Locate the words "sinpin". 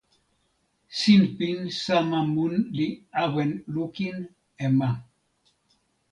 0.99-1.59